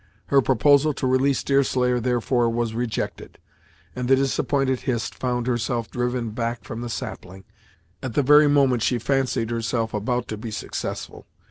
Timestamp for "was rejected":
2.49-3.37